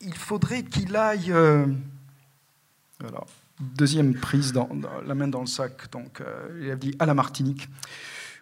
il 0.00 0.14
faudrait 0.14 0.62
qu'il 0.62 0.94
aille... 0.94 1.32
Euh, 1.32 1.66
deuxième 3.58 4.14
prise, 4.14 4.52
dans, 4.52 4.68
la 5.06 5.14
main 5.14 5.28
dans 5.28 5.40
le 5.40 5.46
sac, 5.46 5.90
donc 5.90 6.20
euh, 6.20 6.60
il 6.60 6.70
a 6.70 6.76
dit 6.76 6.94
à 6.98 7.06
la 7.06 7.14
Martinique. 7.14 7.68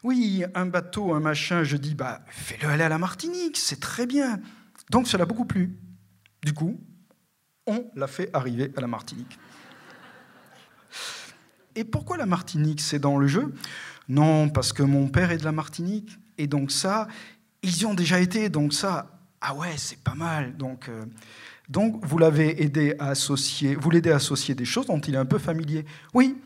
Oui, 0.02 0.44
un 0.54 0.66
bateau, 0.66 1.12
un 1.14 1.20
machin, 1.20 1.62
je 1.62 1.76
dis, 1.76 1.94
bah, 1.94 2.22
fais-le 2.28 2.68
aller 2.68 2.84
à 2.84 2.88
la 2.88 2.98
Martinique, 2.98 3.56
c'est 3.56 3.80
très 3.80 4.06
bien. 4.06 4.40
Donc 4.90 5.06
cela 5.06 5.24
a 5.24 5.26
beaucoup 5.26 5.44
plu. 5.44 5.76
Du 6.42 6.54
coup, 6.54 6.80
on 7.66 7.90
l'a 7.94 8.06
fait 8.06 8.30
arriver 8.32 8.72
à 8.76 8.80
la 8.80 8.86
Martinique. 8.86 9.38
Et 11.76 11.84
pourquoi 11.84 12.16
la 12.16 12.26
Martinique 12.26 12.80
C'est 12.80 12.98
dans 12.98 13.18
le 13.18 13.26
jeu? 13.26 13.54
Non, 14.08 14.48
parce 14.48 14.72
que 14.72 14.82
mon 14.82 15.08
père 15.08 15.30
est 15.30 15.38
de 15.38 15.44
la 15.44 15.52
Martinique. 15.52 16.18
Et 16.38 16.46
donc 16.46 16.72
ça, 16.72 17.06
ils 17.62 17.82
y 17.82 17.86
ont 17.86 17.94
déjà 17.94 18.20
été. 18.20 18.48
Donc 18.48 18.72
ça, 18.72 19.20
ah 19.40 19.54
ouais, 19.54 19.74
c'est 19.76 20.02
pas 20.02 20.14
mal. 20.14 20.56
Donc, 20.56 20.88
euh, 20.88 21.04
donc 21.68 22.04
vous 22.04 22.18
l'avez 22.18 22.62
aidé 22.62 22.94
à 22.98 23.10
associer, 23.10 23.74
vous 23.74 23.90
l'aidez 23.90 24.10
à 24.10 24.16
associer 24.16 24.54
des 24.54 24.64
choses 24.64 24.86
dont 24.86 24.98
il 25.00 25.14
est 25.14 25.18
un 25.18 25.26
peu 25.26 25.38
familier. 25.38 25.84
Oui. 26.14 26.36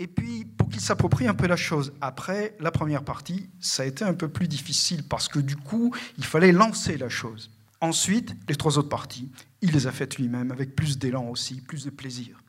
Et 0.00 0.06
puis, 0.08 0.44
pour 0.44 0.68
qu'il 0.68 0.80
s'approprie 0.80 1.28
un 1.28 1.34
peu 1.34 1.46
la 1.46 1.56
chose. 1.56 1.92
Après, 2.00 2.56
la 2.58 2.72
première 2.72 3.04
partie, 3.04 3.48
ça 3.60 3.84
a 3.84 3.86
été 3.86 4.04
un 4.04 4.14
peu 4.14 4.28
plus 4.28 4.48
difficile 4.48 5.04
parce 5.06 5.28
que 5.28 5.38
du 5.38 5.56
coup, 5.56 5.94
il 6.18 6.24
fallait 6.24 6.52
lancer 6.52 6.96
la 6.96 7.08
chose. 7.08 7.50
Ensuite, 7.80 8.34
les 8.48 8.56
trois 8.56 8.78
autres 8.78 8.88
parties, 8.88 9.30
il 9.60 9.72
les 9.72 9.86
a 9.86 9.92
faites 9.92 10.16
lui-même 10.16 10.50
avec 10.50 10.74
plus 10.74 10.98
d'élan 10.98 11.28
aussi, 11.28 11.60
plus 11.60 11.84
de 11.84 11.90
plaisir. 11.90 12.40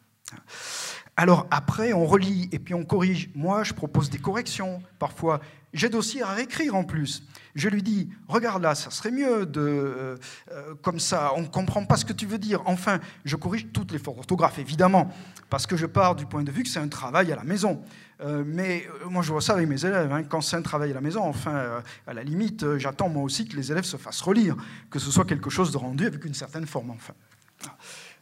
Alors 1.18 1.48
après, 1.50 1.94
on 1.94 2.06
relit 2.06 2.50
et 2.52 2.60
puis 2.60 2.74
on 2.74 2.84
corrige. 2.84 3.30
Moi, 3.36 3.64
je 3.64 3.74
propose 3.74 4.10
des 4.10 4.18
corrections. 4.18 4.82
Parfois, 5.00 5.40
j'aide 5.74 5.96
aussi 5.96 6.22
à 6.22 6.28
réécrire 6.28 6.76
en 6.76 6.84
plus. 6.84 7.24
Je 7.56 7.70
lui 7.70 7.82
dis, 7.82 8.10
regarde 8.28 8.62
là, 8.62 8.76
ça 8.76 8.92
serait 8.92 9.12
mieux 9.12 9.46
de 9.46 9.62
euh, 9.62 10.18
euh, 10.52 10.76
comme 10.82 11.00
ça, 11.00 11.32
on 11.38 11.42
ne 11.44 11.48
comprend 11.48 11.86
pas 11.86 11.96
ce 11.96 12.04
que 12.04 12.12
tu 12.12 12.26
veux 12.26 12.38
dire. 12.38 12.62
Enfin, 12.66 13.00
je 13.24 13.38
corrige 13.38 13.68
toutes 13.72 13.94
les 13.94 13.98
fautes 13.98 14.18
d'orthographe, 14.18 14.60
évidemment, 14.60 15.10
parce 15.50 15.66
que 15.66 15.78
je 15.78 15.86
pars 15.86 16.16
du 16.16 16.26
point 16.26 16.44
de 16.44 16.52
vue 16.52 16.64
que 16.64 16.70
c'est 16.70 16.80
un 16.80 16.90
travail 16.90 17.32
à 17.32 17.38
la 17.38 17.46
maison. 17.46 17.82
Euh, 18.20 18.44
mais 18.46 18.86
moi, 19.10 19.22
je 19.22 19.32
vois 19.32 19.42
ça 19.42 19.54
avec 19.54 19.70
mes 19.70 19.86
élèves. 19.86 20.12
Hein. 20.12 20.24
quand 20.24 20.42
c'est 20.42 20.58
un 20.58 20.62
travail 20.62 20.92
à 20.92 20.96
la 20.96 21.02
maison, 21.02 21.24
enfin, 21.24 21.82
à 22.08 22.14
la 22.14 22.24
limite, 22.24 22.78
j'attends 22.78 23.08
moi 23.08 23.24
aussi 23.24 23.48
que 23.48 23.56
les 23.56 23.72
élèves 23.72 23.86
se 23.86 23.96
fassent 23.96 24.22
relire, 24.22 24.58
que 24.90 25.00
ce 25.00 25.10
soit 25.12 25.26
quelque 25.26 25.50
chose 25.50 25.72
de 25.72 25.78
rendu 25.78 26.08
avec 26.08 26.26
une 26.26 26.34
certaine 26.34 26.66
forme, 26.66 26.92
enfin. 26.92 27.14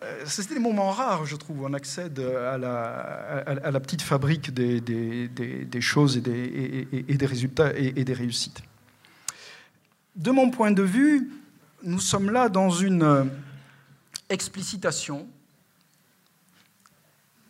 Euh, 0.03 0.23
c'était 0.25 0.55
des 0.55 0.59
moments 0.59 0.91
rares, 0.91 1.25
je 1.25 1.35
trouve, 1.35 1.61
où 1.61 1.65
on 1.65 1.73
accède 1.73 2.19
à 2.19 2.57
la, 2.57 3.79
petite 3.79 4.01
fabrique 4.01 4.53
des, 4.53 5.81
choses 5.81 6.17
et 6.17 6.21
des, 6.21 7.25
résultats 7.25 7.73
et, 7.77 8.03
des 8.03 8.13
réussites. 8.13 8.61
De 10.15 10.31
mon 10.31 10.51
point 10.51 10.71
de 10.71 10.83
vue, 10.83 11.31
nous 11.83 11.99
sommes 11.99 12.29
là 12.29 12.49
dans 12.49 12.69
une 12.69 13.29
explicitation 14.29 15.27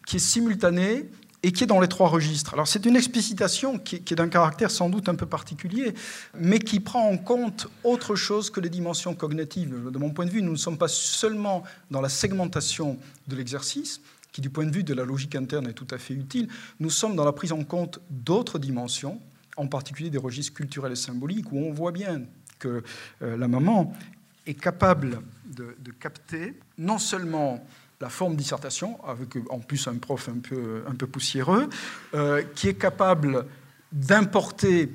qui 0.05 0.17
est 0.17 0.19
simultanée 0.19 1.09
et 1.43 1.51
qui 1.51 1.65
est 1.65 1.67
dans 1.67 1.81
les 1.81 1.89
trois 1.89 2.07
registres. 2.07 2.53
Alors 2.53 2.67
c'est 2.67 2.85
une 2.85 2.95
explicitation 2.95 3.77
qui, 3.77 3.97
est 3.97 4.15
d'un 4.15 4.29
caractère 4.29 4.71
sans 4.71 4.89
doute 4.89 5.09
un 5.09 5.15
peu 5.15 5.25
particulier, 5.25 5.93
mais 6.39 6.59
qui 6.59 6.79
prend 6.79 7.09
en 7.09 7.17
compte 7.17 7.67
autre 7.83 8.15
chose 8.15 8.49
que 8.49 8.61
les 8.61 8.69
dimensions 8.69 9.13
cognitives. 9.13 9.91
De 9.91 9.97
mon 9.97 10.11
point 10.11 10.25
de 10.25 10.31
vue, 10.31 10.41
nous 10.41 10.53
ne 10.53 10.57
sommes 10.57 10.77
pas 10.77 10.87
seulement 10.87 11.63
dans 11.91 11.99
la 11.99 12.09
segmentation 12.09 12.97
de 13.27 13.35
l'exercice, 13.35 13.99
qui 14.31 14.39
du 14.39 14.49
point 14.49 14.65
de 14.65 14.71
vue 14.71 14.83
de 14.83 14.93
la 14.93 15.03
logique 15.03 15.35
interne 15.35 15.67
est 15.67 15.73
tout 15.73 15.87
à 15.91 15.97
fait 15.97 16.13
utile, 16.13 16.47
nous 16.79 16.89
sommes 16.89 17.15
dans 17.15 17.25
la 17.25 17.33
prise 17.33 17.51
en 17.51 17.63
compte 17.63 17.99
d'autres 18.09 18.57
dimensions, 18.57 19.19
en 19.57 19.67
particulier 19.67 20.09
des 20.09 20.17
registres 20.17 20.53
culturels 20.53 20.93
et 20.93 20.95
symboliques, 20.95 21.51
où 21.51 21.59
on 21.59 21.73
voit 21.73 21.91
bien 21.91 22.21
que 22.57 22.83
euh, 23.21 23.37
la 23.37 23.47
maman 23.47 23.93
est 24.47 24.59
capable 24.59 25.21
de, 25.45 25.75
de 25.79 25.91
capter 25.91 26.57
non 26.77 26.97
seulement 26.97 27.63
la 28.01 28.09
forme 28.09 28.35
dissertation, 28.35 29.03
avec 29.05 29.29
en 29.49 29.59
plus 29.59 29.87
un 29.87 29.95
prof 29.95 30.29
un 30.29 30.39
peu, 30.39 30.83
un 30.87 30.95
peu 30.95 31.07
poussiéreux, 31.07 31.69
euh, 32.13 32.43
qui 32.55 32.67
est 32.67 32.73
capable 32.73 33.45
d'importer 33.91 34.91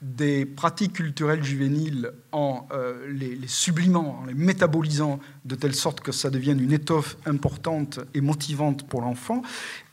des 0.00 0.46
pratiques 0.46 0.94
culturelles 0.94 1.44
juvéniles 1.44 2.12
en 2.32 2.66
euh, 2.72 3.08
les, 3.08 3.38
sublimant, 3.46 4.20
en 4.20 4.26
les 4.26 4.34
métabolisant 4.34 5.20
de 5.44 5.54
telle 5.54 5.74
sorte 5.74 6.00
que 6.00 6.12
ça 6.12 6.28
devienne 6.30 6.60
une 6.60 6.72
étoffe 6.72 7.16
importante 7.24 8.00
et 8.14 8.20
motivante 8.20 8.86
pour 8.88 9.00
l'enfant. 9.00 9.42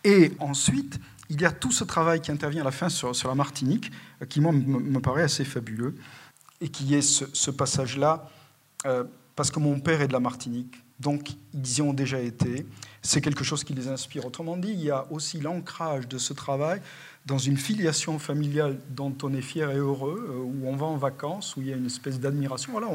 Et 0.03 0.31
ensuite, 0.39 0.99
il 1.29 1.41
y 1.41 1.45
a 1.45 1.51
tout 1.51 1.71
ce 1.71 1.83
travail 1.83 2.21
qui 2.21 2.31
intervient 2.31 2.61
à 2.61 2.65
la 2.65 2.71
fin 2.71 2.89
sur, 2.89 3.15
sur 3.15 3.29
la 3.29 3.35
Martinique, 3.35 3.91
euh, 4.21 4.25
qui 4.25 4.41
moi 4.41 4.51
me 4.51 4.99
paraît 4.99 5.23
assez 5.23 5.45
fabuleux, 5.45 5.95
et 6.61 6.69
qui 6.69 6.93
est 6.93 7.01
ce, 7.01 7.51
passage-là, 7.51 8.29
parce 9.35 9.49
que 9.49 9.59
mon 9.59 9.79
père 9.79 10.01
est 10.01 10.09
de 10.09 10.13
la 10.13 10.19
Martinique, 10.19 10.83
donc 10.99 11.29
ils 11.53 11.77
y 11.77 11.81
ont 11.81 11.93
déjà 11.93 12.19
été. 12.19 12.65
C'est 13.01 13.21
quelque 13.21 13.43
chose 13.43 13.63
qui 13.63 13.73
les 13.73 13.87
inspire. 13.87 14.25
Autrement 14.25 14.57
dit, 14.57 14.71
il 14.71 14.81
y 14.81 14.91
a 14.91 15.05
aussi 15.11 15.39
l'ancrage 15.39 16.07
de 16.07 16.17
ce 16.17 16.33
travail 16.33 16.81
dans 17.25 17.37
une 17.37 17.57
filiation 17.57 18.17
familiale 18.17 18.77
dont 18.89 19.13
on 19.23 19.33
est 19.33 19.41
fier 19.41 19.69
et 19.71 19.77
heureux, 19.77 20.29
euh, 20.29 20.39
où 20.39 20.67
on 20.67 20.75
va 20.75 20.87
en 20.87 20.97
vacances, 20.97 21.55
où 21.55 21.61
il 21.61 21.67
y 21.67 21.73
a 21.73 21.75
une 21.75 21.85
espèce 21.85 22.19
d'admiration. 22.19 22.71
Voilà, 22.71 22.87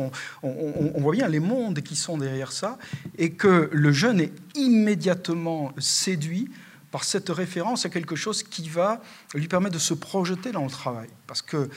on, 0.42 1.00
voit 1.00 1.12
bien 1.12 1.28
les 1.28 1.40
mondes 1.40 1.80
qui 1.82 1.94
sont 1.94 2.18
derrière 2.18 2.52
ça, 2.52 2.78
et 3.16 3.30
que 3.30 3.70
le 3.72 3.92
jeune 3.92 4.20
est 4.20 4.32
immédiatement 4.56 5.72
séduit 5.78 6.50
par 6.90 7.04
cette 7.04 7.28
référence 7.28 7.86
à 7.86 7.88
quelque 7.88 8.16
chose 8.16 8.42
qui 8.42 8.68
va 8.68 9.00
lui 9.34 9.48
permettre 9.48 9.74
de 9.74 9.80
se 9.80 9.94
projeter 9.94 10.52
dans 10.52 10.64
le 10.64 10.70
travail. 10.70 11.08
Parce 11.26 11.42
que 11.42 11.68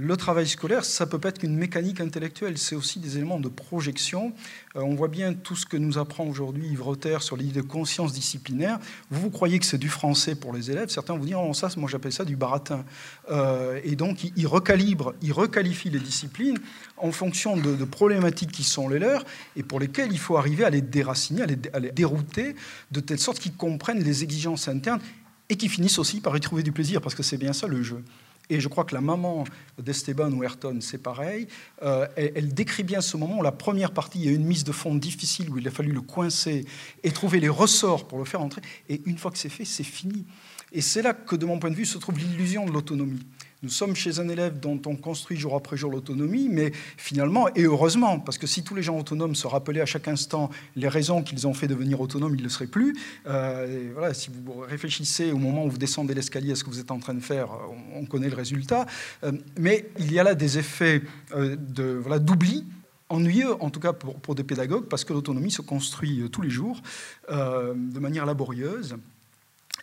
le 0.00 0.16
travail 0.16 0.46
scolaire, 0.46 0.84
ça 0.84 1.06
peut 1.06 1.18
pas 1.18 1.30
être 1.30 1.40
qu'une 1.40 1.56
mécanique 1.56 2.00
intellectuelle, 2.00 2.56
c'est 2.56 2.76
aussi 2.76 3.00
des 3.00 3.16
éléments 3.16 3.40
de 3.40 3.48
projection. 3.48 4.32
Euh, 4.76 4.80
on 4.82 4.94
voit 4.94 5.08
bien 5.08 5.34
tout 5.34 5.56
ce 5.56 5.66
que 5.66 5.76
nous 5.76 5.98
apprend 5.98 6.24
aujourd'hui 6.24 6.68
Yves 6.68 6.82
Rotter 6.82 7.18
sur 7.20 7.36
l'idée 7.36 7.62
de 7.62 7.66
conscience 7.66 8.12
disciplinaire. 8.12 8.78
Vous, 9.10 9.22
vous 9.22 9.30
croyez 9.30 9.58
que 9.58 9.66
c'est 9.66 9.78
du 9.78 9.88
français 9.88 10.36
pour 10.36 10.52
les 10.52 10.70
élèves, 10.70 10.88
certains 10.88 11.16
vous 11.16 11.26
diront, 11.26 11.46
non, 11.46 11.52
ça, 11.52 11.68
moi 11.76 11.88
j'appelle 11.90 12.12
ça 12.12 12.24
du 12.24 12.36
baratin. 12.36 12.84
Euh, 13.30 13.80
et 13.82 13.96
donc, 13.96 14.22
il, 14.36 14.46
recalibre, 14.46 15.14
il 15.20 15.32
requalifie 15.32 15.90
les 15.90 15.98
disciplines 15.98 16.58
en 16.96 17.10
fonction 17.10 17.56
de, 17.56 17.84
problématiques 17.84 18.52
qui 18.52 18.64
sont 18.64 18.88
les 18.88 19.00
leurs 19.00 19.24
et 19.56 19.64
pour 19.64 19.80
lesquelles 19.80 20.12
il 20.12 20.18
faut 20.18 20.36
arriver 20.36 20.64
à 20.64 20.70
les 20.70 20.80
déraciner, 20.80 21.42
à 21.72 21.80
les 21.80 21.90
dérouter, 21.90 22.54
de 22.92 23.00
telle 23.00 23.18
sorte 23.18 23.40
qu'ils 23.40 23.54
comprennent 23.54 24.02
les 24.04 24.22
exigences 24.22 24.68
internes 24.68 25.00
et 25.48 25.56
qu'ils 25.56 25.70
finissent 25.70 25.98
aussi 25.98 26.20
par 26.20 26.36
y 26.36 26.40
trouver 26.40 26.62
du 26.62 26.70
plaisir, 26.70 27.00
parce 27.00 27.16
que 27.16 27.24
c'est 27.24 27.38
bien 27.38 27.52
ça 27.52 27.66
le 27.66 27.82
jeu. 27.82 28.04
Et 28.50 28.60
je 28.60 28.68
crois 28.68 28.84
que 28.84 28.94
la 28.94 29.00
maman 29.00 29.44
d'Esteban 29.78 30.32
ou 30.32 30.42
Ayrton, 30.42 30.78
c'est 30.80 31.02
pareil. 31.02 31.48
Euh, 31.82 32.06
elle, 32.16 32.54
décrit 32.54 32.82
bien 32.82 33.00
ce 33.00 33.16
moment 33.16 33.42
la 33.42 33.52
première 33.52 33.92
partie, 33.92 34.18
il 34.20 34.24
y 34.24 34.28
a 34.28 34.32
une 34.32 34.46
mise 34.46 34.64
de 34.64 34.72
fond 34.72 34.94
difficile 34.94 35.50
où 35.50 35.58
il 35.58 35.68
a 35.68 35.70
fallu 35.70 35.92
le 35.92 36.00
coincer 36.00 36.64
et 37.02 37.10
trouver 37.10 37.40
les 37.40 37.48
ressorts 37.48 38.08
pour 38.08 38.18
le 38.18 38.24
faire 38.24 38.40
entrer. 38.40 38.62
Et 38.88 39.02
une 39.04 39.18
fois 39.18 39.30
que 39.30 39.38
c'est 39.38 39.48
fait, 39.48 39.64
c'est 39.64 39.84
fini. 39.84 40.24
Et 40.72 40.80
c'est 40.80 41.02
là 41.02 41.14
que, 41.14 41.36
de 41.36 41.46
mon 41.46 41.58
point 41.58 41.70
de 41.70 41.76
vue, 41.76 41.86
se 41.86 41.98
trouve 41.98 42.18
l'illusion 42.18 42.64
de 42.66 42.72
l'autonomie. 42.72 43.26
Nous 43.64 43.70
sommes 43.70 43.96
chez 43.96 44.20
un 44.20 44.28
élève 44.28 44.60
dont 44.60 44.80
on 44.86 44.94
construit 44.94 45.36
jour 45.36 45.56
après 45.56 45.76
jour 45.76 45.90
l'autonomie, 45.90 46.48
mais 46.48 46.70
finalement, 46.96 47.48
et 47.56 47.64
heureusement, 47.64 48.20
parce 48.20 48.38
que 48.38 48.46
si 48.46 48.62
tous 48.62 48.76
les 48.76 48.84
gens 48.84 48.96
autonomes 48.96 49.34
se 49.34 49.48
rappelaient 49.48 49.80
à 49.80 49.86
chaque 49.86 50.06
instant 50.06 50.48
les 50.76 50.86
raisons 50.86 51.24
qu'ils 51.24 51.44
ont 51.48 51.54
fait 51.54 51.66
devenir 51.66 52.00
autonomes, 52.00 52.34
ils 52.36 52.38
ne 52.38 52.44
le 52.44 52.50
seraient 52.50 52.68
plus. 52.68 52.94
Euh, 53.26 53.90
voilà, 53.94 54.14
si 54.14 54.30
vous 54.30 54.60
réfléchissez 54.60 55.32
au 55.32 55.38
moment 55.38 55.64
où 55.64 55.70
vous 55.70 55.78
descendez 55.78 56.14
l'escalier 56.14 56.52
à 56.52 56.54
ce 56.54 56.62
que 56.62 56.70
vous 56.70 56.78
êtes 56.78 56.92
en 56.92 57.00
train 57.00 57.14
de 57.14 57.20
faire, 57.20 57.48
on, 57.96 58.06
connaît 58.06 58.30
le 58.30 58.36
résultat. 58.36 58.86
Euh, 59.24 59.32
mais 59.58 59.90
il 59.98 60.12
y 60.12 60.20
a 60.20 60.22
là 60.22 60.36
des 60.36 60.58
effets 60.58 61.02
euh, 61.34 61.56
de, 61.58 61.98
voilà, 62.00 62.20
d'oubli 62.20 62.64
ennuyeux, 63.08 63.60
en 63.60 63.70
tout 63.70 63.80
cas 63.80 63.92
pour, 63.92 64.20
pour, 64.20 64.36
des 64.36 64.44
pédagogues, 64.44 64.86
parce 64.86 65.02
que 65.02 65.12
l'autonomie 65.12 65.50
se 65.50 65.62
construit 65.62 66.22
tous 66.30 66.42
les 66.42 66.50
jours 66.50 66.80
de 67.28 67.98
manière 67.98 68.26
laborieuse. 68.26 68.96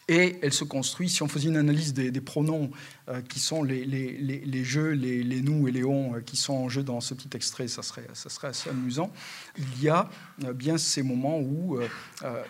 Et 0.07 0.37
elle 0.43 0.53
se 0.53 0.63
construit, 0.63 1.09
si 1.09 1.23
on 1.23 1.27
faisait 1.27 1.49
une 1.49 1.57
analyse 1.57 1.93
des, 1.93 2.11
pronoms 2.21 2.69
euh, 3.09 3.21
qui 3.21 3.39
sont 3.39 3.63
les, 3.63 3.85
les, 3.85 4.63
jeux, 4.63 4.91
les, 4.91 5.41
nous 5.41 5.67
et 5.67 5.71
les 5.71 5.83
on 5.83 6.15
euh, 6.15 6.21
qui 6.21 6.37
sont 6.37 6.53
en 6.53 6.69
jeu 6.69 6.83
dans 6.83 7.01
ce 7.01 7.15
petit 7.15 7.35
extrait, 7.35 7.67
ça 7.67 7.81
serait, 7.81 8.05
ça 8.13 8.29
serait 8.29 8.49
assez 8.49 8.69
amusant. 8.69 9.11
Il 9.57 9.83
y 9.83 9.89
a 9.89 10.07
euh, 10.43 10.53
bien 10.53 10.77
ces 10.77 11.01
moments 11.01 11.39
où 11.39 11.79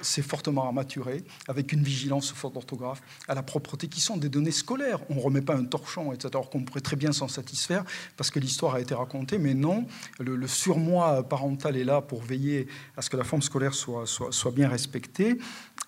c'est 0.01 0.21
fortement 0.21 0.65
armaturé, 0.65 1.23
avec 1.47 1.71
une 1.71 1.81
vigilance 1.81 2.31
forte 2.31 2.55
d'orthographe, 2.55 3.01
à 3.27 3.35
la 3.35 3.43
propreté, 3.43 3.87
qui 3.87 4.01
sont 4.01 4.17
des 4.17 4.29
données 4.29 4.51
scolaires. 4.51 4.99
On 5.09 5.15
ne 5.15 5.21
remet 5.21 5.41
pas 5.41 5.55
un 5.55 5.65
torchon, 5.65 6.11
etc., 6.11 6.29
alors 6.33 6.49
qu'on 6.49 6.63
pourrait 6.63 6.81
très 6.81 6.97
bien 6.97 7.13
s'en 7.13 7.27
satisfaire, 7.27 7.85
parce 8.17 8.31
que 8.31 8.39
l'histoire 8.39 8.75
a 8.75 8.81
été 8.81 8.93
racontée, 8.93 9.37
mais 9.37 9.53
non, 9.53 9.87
le, 10.19 10.47
surmoi 10.47 11.23
parental 11.27 11.77
est 11.77 11.83
là 11.83 12.01
pour 12.01 12.21
veiller 12.21 12.67
à 12.97 13.01
ce 13.01 13.09
que 13.09 13.17
la 13.17 13.23
forme 13.23 13.41
scolaire 13.41 13.73
soit, 13.73 14.05
soit, 14.05 14.31
soit 14.31 14.51
bien 14.51 14.67
respectée. 14.67 15.37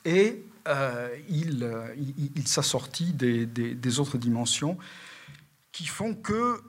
Et 0.05 0.43
euh, 0.67 1.09
euh, 1.31 1.95
il, 2.36 2.47
s'assortit 2.47 3.13
des, 3.13 3.45
des, 3.45 4.00
autres 4.00 4.17
dimensions 4.17 4.77
qui 5.71 5.86
font 5.86 6.13
que 6.13 6.62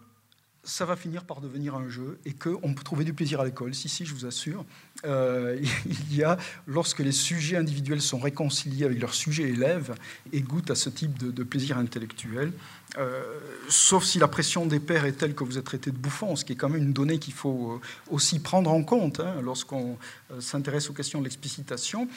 ça 0.62 0.84
va 0.84 0.96
finir 0.96 1.24
par 1.24 1.40
devenir 1.40 1.74
un 1.74 1.88
jeu 1.88 2.20
et 2.24 2.32
qu'on 2.32 2.74
peut 2.74 2.84
trouver 2.84 3.04
du 3.04 3.14
plaisir 3.14 3.40
à 3.40 3.44
l'école. 3.44 3.74
Si, 3.74 3.88
si, 3.88 4.04
je 4.04 4.14
vous 4.14 4.26
assure. 4.26 4.64
Euh, 5.04 5.60
il 5.86 6.16
y 6.16 6.24
a, 6.24 6.36
lorsque 6.66 6.98
les 7.00 7.12
sujets 7.12 7.56
individuels 7.56 8.00
sont 8.00 8.18
réconciliés 8.18 8.84
avec 8.84 9.00
leurs 9.00 9.14
sujets 9.14 9.44
élèves 9.44 9.94
et 10.32 10.40
goûtent 10.40 10.70
à 10.70 10.74
ce 10.74 10.88
type 10.88 11.18
de, 11.18 11.42
plaisir 11.44 11.78
intellectuel, 11.78 12.52
euh, 12.98 13.22
sauf 13.68 14.04
si 14.04 14.18
la 14.18 14.28
pression 14.28 14.66
des 14.66 14.80
pères 14.80 15.04
est 15.04 15.12
telle 15.12 15.34
que 15.34 15.44
vous 15.44 15.56
êtes 15.56 15.64
traité 15.64 15.90
de 15.90 15.96
bouffon, 15.96 16.36
ce 16.36 16.44
qui 16.44 16.52
est 16.52 16.56
quand 16.56 16.68
même 16.68 16.82
une 16.82 16.92
donnée 16.92 17.18
qu'il 17.18 17.32
faut 17.32 17.72
euh, 17.72 17.80
aussi 18.10 18.38
prendre 18.38 18.70
en 18.70 18.82
compte 18.82 19.20
hein, 19.20 19.34
lorsqu'on 19.42 19.96
s'intéresse 20.40 20.90
aux 20.90 20.92
questions 20.92 21.20
de 21.20 21.24
l'explicitation. 21.24 22.08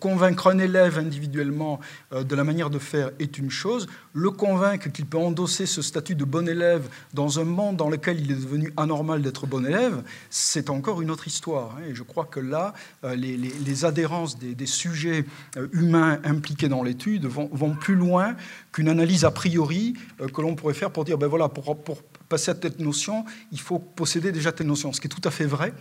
Convaincre 0.00 0.48
un 0.48 0.58
élève 0.58 0.98
individuellement 0.98 1.78
de 2.12 2.34
la 2.34 2.42
manière 2.42 2.70
de 2.70 2.78
faire 2.78 3.10
est 3.18 3.38
une 3.38 3.50
chose. 3.50 3.86
Le 4.12 4.30
convaincre 4.30 4.90
qu'il 4.90 5.06
peut 5.06 5.18
endosser 5.18 5.66
ce 5.66 5.82
statut 5.82 6.14
de 6.14 6.24
bon 6.24 6.48
élève 6.48 6.88
dans 7.14 7.38
un 7.38 7.44
monde 7.44 7.76
dans 7.76 7.88
lequel 7.88 8.20
il 8.20 8.32
est 8.32 8.36
devenu 8.36 8.72
anormal 8.76 9.22
d'être 9.22 9.46
bon 9.46 9.64
élève, 9.64 10.02
c'est 10.30 10.70
encore 10.70 11.00
une 11.00 11.10
autre 11.10 11.28
histoire. 11.28 11.76
Hein. 11.76 11.82
et 11.88 11.94
je 11.94 12.02
crois 12.02 12.24
que 12.30 12.40
là, 12.40 12.72
les, 13.02 13.84
adhérences 13.84 14.38
des, 14.38 14.66
sujets 14.66 15.24
humains 15.72 16.20
impliqués 16.24 16.68
dans 16.68 16.82
l'étude 16.82 17.26
vont, 17.26 17.74
plus 17.74 17.94
loin 17.94 18.36
qu'une 18.72 18.88
analyse 18.88 19.24
a 19.24 19.30
priori 19.30 19.94
euh, 20.20 20.28
que 20.28 20.40
l'on 20.40 20.54
pourrait 20.54 20.74
faire 20.74 20.90
pour 20.90 21.04
dire, 21.04 21.18
ben 21.18 21.26
voilà, 21.26 21.48
pour, 21.48 21.76
passer 22.28 22.52
à 22.52 22.54
telle 22.54 22.74
notion, 22.78 23.24
il 23.50 23.60
faut 23.60 23.78
posséder 23.78 24.30
déjà 24.30 24.52
telle 24.52 24.68
notion, 24.68 24.92
ce 24.92 25.00
qui 25.00 25.08
est 25.08 25.10
tout 25.10 25.26
à 25.28 25.32
fait 25.32 25.46
vrai, 25.46 25.72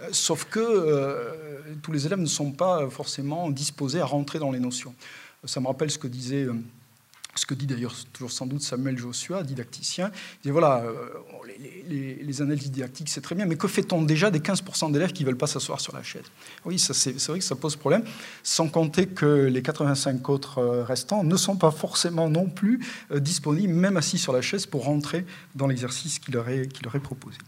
euh, 0.00 0.08
sauf 0.10 0.44
que 0.46 0.58
euh, 0.60 1.60
tous 1.80 1.92
les 1.92 2.06
élèves 2.06 2.18
ne 2.18 2.26
sont 2.26 2.50
pas 2.50 2.88
forcément 2.90 3.50
disposés 3.50 4.00
à 4.00 4.04
rentrer 4.04 4.38
dans 4.38 4.50
les 4.50 4.58
notions. 4.58 4.94
Ça 5.44 5.60
me 5.60 5.66
rappelle 5.66 5.90
ce 5.90 5.98
que 5.98 6.08
disait 6.08 6.46
ce 7.34 7.46
que 7.46 7.54
dit 7.54 7.66
d'ailleurs 7.66 7.94
toujours 8.12 8.30
sans 8.30 8.46
doute 8.46 8.62
Samuel 8.62 8.98
Joshua, 8.98 9.42
didacticien. 9.42 10.10
Il 10.42 10.48
dit 10.48 10.50
voilà, 10.50 10.82
euh, 10.84 11.08
les, 11.88 12.42
analyses 12.42 12.70
didactiques, 12.70 13.08
c'est 13.08 13.20
très 13.20 13.34
bien, 13.34 13.46
mais 13.46 13.56
que 13.56 13.68
fait-on 13.68 14.02
déjà 14.02 14.30
des 14.30 14.40
15% 14.40 14.92
d'élèves 14.92 15.12
qui 15.12 15.22
ne 15.22 15.28
veulent 15.28 15.38
pas 15.38 15.46
s'asseoir 15.46 15.80
sur 15.80 15.94
la 15.94 16.02
chaise? 16.02 16.24
Oui, 16.64 16.78
c'est 16.78 17.26
vrai 17.26 17.38
que 17.38 17.44
ça 17.44 17.56
pose 17.56 17.76
problème, 17.76 18.04
sans 18.42 18.68
compter 18.68 19.06
que 19.06 19.46
les 19.46 19.62
85 19.62 20.28
autres 20.28 20.58
euh, 20.58 20.84
restants 20.84 21.24
ne 21.24 21.36
sont 21.36 21.56
pas 21.56 21.70
forcément 21.70 22.28
non 22.28 22.48
plus 22.48 22.80
euh, 23.10 23.20
disponibles, 23.20 23.72
même 23.72 23.96
assis 23.96 24.18
sur 24.18 24.32
la 24.32 24.42
chaise, 24.42 24.66
pour 24.66 24.84
rentrer 24.84 25.24
dans 25.54 25.66
l'exercice 25.66 26.18
qui 26.18 26.32
qui 26.32 26.32
leur 26.32 26.96
est 26.96 27.00
proposé. 27.00 27.38